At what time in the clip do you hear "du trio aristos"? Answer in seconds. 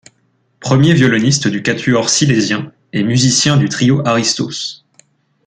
3.55-4.83